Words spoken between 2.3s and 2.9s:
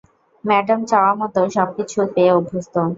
অভ্যস্ত।